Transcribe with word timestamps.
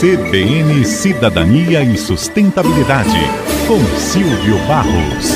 CBN 0.00 0.84
Cidadania 0.84 1.82
e 1.82 1.96
Sustentabilidade, 1.96 3.18
com 3.66 3.78
Silvio 3.98 4.58
Barros. 4.66 5.34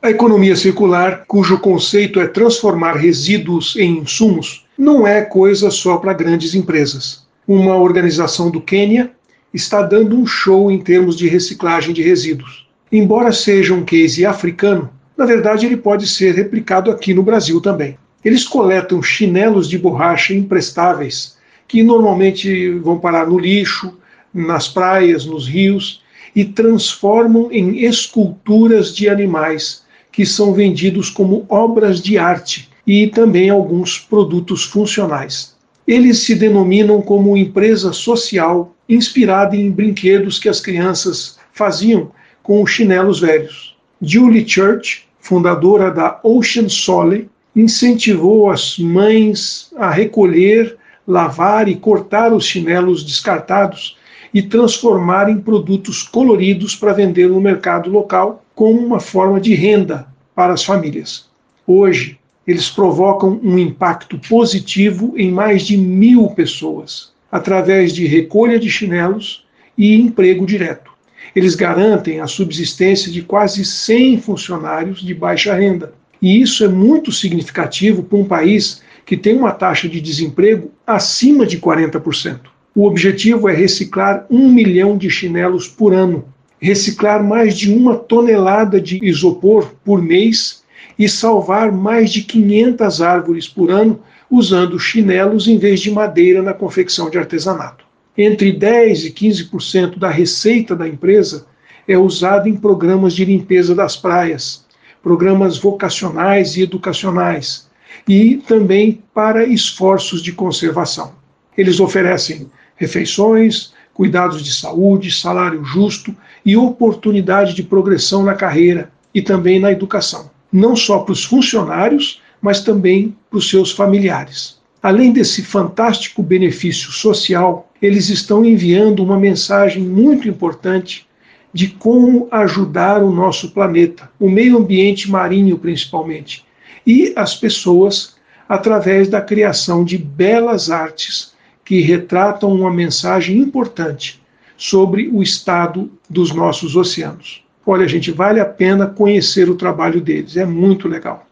A 0.00 0.10
economia 0.10 0.54
circular, 0.54 1.24
cujo 1.26 1.58
conceito 1.58 2.20
é 2.20 2.26
transformar 2.26 2.94
resíduos 2.94 3.76
em 3.76 3.98
insumos, 3.98 4.64
não 4.78 5.06
é 5.06 5.22
coisa 5.22 5.70
só 5.70 5.96
para 5.96 6.12
grandes 6.12 6.54
empresas. 6.54 7.26
Uma 7.46 7.76
organização 7.76 8.50
do 8.50 8.60
Quênia 8.60 9.10
está 9.52 9.82
dando 9.82 10.16
um 10.16 10.26
show 10.26 10.70
em 10.70 10.78
termos 10.78 11.16
de 11.16 11.28
reciclagem 11.28 11.92
de 11.92 12.02
resíduos. 12.02 12.68
Embora 12.92 13.32
seja 13.32 13.74
um 13.74 13.84
case 13.84 14.24
africano, 14.24 14.90
na 15.16 15.26
verdade 15.26 15.66
ele 15.66 15.76
pode 15.76 16.06
ser 16.06 16.34
replicado 16.34 16.90
aqui 16.90 17.12
no 17.12 17.22
Brasil 17.22 17.60
também. 17.60 17.98
Eles 18.24 18.46
coletam 18.46 19.02
chinelos 19.02 19.68
de 19.68 19.78
borracha 19.78 20.34
imprestáveis 20.34 21.38
que 21.66 21.82
normalmente 21.82 22.70
vão 22.80 22.98
parar 22.98 23.26
no 23.26 23.38
lixo, 23.38 23.96
nas 24.34 24.68
praias, 24.68 25.24
nos 25.24 25.46
rios, 25.46 26.02
e 26.34 26.44
transformam 26.44 27.48
em 27.50 27.84
esculturas 27.84 28.94
de 28.94 29.08
animais 29.08 29.82
que 30.12 30.26
são 30.26 30.52
vendidos 30.52 31.10
como 31.10 31.46
obras 31.48 32.00
de 32.00 32.18
arte 32.18 32.68
e 32.86 33.06
também 33.06 33.50
alguns 33.50 33.98
produtos 33.98 34.64
funcionais. 34.64 35.54
Eles 35.86 36.20
se 36.20 36.34
denominam 36.34 37.00
como 37.00 37.36
empresa 37.36 37.92
social 37.92 38.74
inspirada 38.88 39.56
em 39.56 39.70
brinquedos 39.70 40.38
que 40.38 40.48
as 40.48 40.60
crianças 40.60 41.38
faziam 41.52 42.10
com 42.42 42.62
os 42.62 42.70
chinelos 42.70 43.20
velhos. 43.20 43.76
Julie 44.02 44.48
Church, 44.48 45.06
fundadora 45.20 45.90
da 45.90 46.20
Ocean 46.22 46.68
Sole, 46.68 47.28
incentivou 47.54 48.50
as 48.50 48.78
mães 48.78 49.70
a 49.76 49.90
recolher 49.90 50.76
lavar 51.06 51.68
e 51.68 51.74
cortar 51.74 52.32
os 52.32 52.44
chinelos 52.44 53.02
descartados 53.02 53.96
e 54.32 54.40
transformar 54.40 55.28
em 55.28 55.40
produtos 55.40 56.02
coloridos 56.02 56.76
para 56.76 56.92
vender 56.92 57.28
no 57.28 57.40
mercado 57.40 57.90
local 57.90 58.44
como 58.54 58.78
uma 58.78 59.00
forma 59.00 59.40
de 59.40 59.54
renda 59.54 60.06
para 60.34 60.52
as 60.52 60.64
famílias. 60.64 61.28
Hoje, 61.66 62.18
eles 62.46 62.68
provocam 62.70 63.40
um 63.42 63.58
impacto 63.58 64.18
positivo 64.28 65.14
em 65.16 65.30
mais 65.30 65.62
de 65.62 65.76
mil 65.76 66.28
pessoas, 66.30 67.12
através 67.30 67.92
de 67.92 68.06
recolha 68.06 68.58
de 68.58 68.70
chinelos 68.70 69.44
e 69.76 69.94
emprego 69.94 70.46
direto. 70.46 70.90
Eles 71.34 71.54
garantem 71.54 72.20
a 72.20 72.26
subsistência 72.26 73.10
de 73.10 73.22
quase 73.22 73.64
100 73.64 74.20
funcionários 74.20 75.00
de 75.00 75.14
baixa 75.14 75.54
renda. 75.54 75.94
E 76.20 76.40
isso 76.40 76.64
é 76.64 76.68
muito 76.68 77.10
significativo 77.10 78.02
para 78.02 78.18
um 78.18 78.24
país 78.24 78.82
que 79.06 79.16
tem 79.16 79.36
uma 79.36 79.52
taxa 79.52 79.88
de 79.88 80.00
desemprego 80.00 80.70
acima 80.86 81.46
de 81.46 81.58
40%. 81.58 82.40
O 82.74 82.86
objetivo 82.86 83.48
é 83.48 83.54
reciclar 83.54 84.26
um 84.30 84.48
milhão 84.48 84.96
de 84.96 85.10
chinelos 85.10 85.66
por 85.66 85.92
ano, 85.92 86.24
reciclar 86.60 87.24
mais 87.24 87.56
de 87.56 87.72
uma 87.72 87.96
tonelada 87.96 88.80
de 88.80 88.98
isopor 89.02 89.72
por 89.84 90.00
mês 90.00 90.62
e 90.98 91.08
salvar 91.08 91.72
mais 91.72 92.12
de 92.12 92.22
500 92.22 93.00
árvores 93.00 93.48
por 93.48 93.70
ano 93.70 94.00
usando 94.30 94.78
chinelos 94.78 95.48
em 95.48 95.58
vez 95.58 95.80
de 95.80 95.90
madeira 95.90 96.42
na 96.42 96.54
confecção 96.54 97.10
de 97.10 97.18
artesanato. 97.18 97.84
Entre 98.16 98.52
10 98.52 99.06
e 99.06 99.10
15% 99.10 99.98
da 99.98 100.08
receita 100.08 100.76
da 100.76 100.86
empresa 100.86 101.46
é 101.88 101.98
usada 101.98 102.48
em 102.48 102.54
programas 102.54 103.14
de 103.14 103.24
limpeza 103.24 103.74
das 103.74 103.96
praias, 103.96 104.64
programas 105.02 105.58
vocacionais 105.58 106.56
e 106.56 106.62
educacionais, 106.62 107.68
e 108.08 108.36
também 108.36 109.02
para 109.14 109.44
esforços 109.44 110.22
de 110.22 110.32
conservação. 110.32 111.12
Eles 111.56 111.80
oferecem 111.80 112.50
refeições, 112.76 113.72
cuidados 113.92 114.42
de 114.42 114.54
saúde, 114.54 115.10
salário 115.10 115.64
justo 115.64 116.14
e 116.44 116.56
oportunidade 116.56 117.54
de 117.54 117.62
progressão 117.62 118.22
na 118.22 118.34
carreira 118.34 118.90
e 119.14 119.20
também 119.20 119.60
na 119.60 119.72
educação, 119.72 120.30
não 120.52 120.74
só 120.74 121.00
para 121.00 121.12
os 121.12 121.24
funcionários, 121.24 122.20
mas 122.40 122.62
também 122.62 123.14
para 123.28 123.38
os 123.38 123.50
seus 123.50 123.72
familiares. 123.72 124.58
Além 124.82 125.12
desse 125.12 125.42
fantástico 125.42 126.22
benefício 126.22 126.90
social, 126.90 127.70
eles 127.82 128.08
estão 128.08 128.44
enviando 128.44 129.02
uma 129.02 129.18
mensagem 129.18 129.82
muito 129.82 130.26
importante 130.26 131.06
de 131.52 131.68
como 131.68 132.28
ajudar 132.30 133.02
o 133.02 133.10
nosso 133.10 133.50
planeta, 133.50 134.10
o 134.18 134.30
meio 134.30 134.58
ambiente 134.58 135.10
marinho 135.10 135.58
principalmente, 135.58 136.44
e 136.86 137.12
as 137.16 137.34
pessoas 137.34 138.16
através 138.48 139.08
da 139.08 139.20
criação 139.20 139.84
de 139.84 139.96
belas 139.96 140.70
artes 140.70 141.34
que 141.64 141.80
retratam 141.80 142.52
uma 142.52 142.72
mensagem 142.72 143.38
importante 143.38 144.20
sobre 144.56 145.08
o 145.08 145.22
estado 145.22 145.90
dos 146.08 146.32
nossos 146.32 146.76
oceanos. 146.76 147.44
Olha, 147.64 147.86
gente, 147.86 148.10
vale 148.10 148.40
a 148.40 148.44
pena 148.44 148.86
conhecer 148.86 149.48
o 149.48 149.54
trabalho 149.54 150.00
deles, 150.00 150.36
é 150.36 150.44
muito 150.44 150.88
legal. 150.88 151.26